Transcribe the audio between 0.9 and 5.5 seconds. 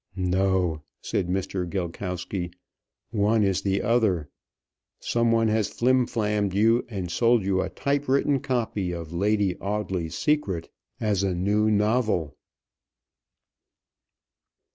said Mr. Gilkowsky, "one is the other. Some one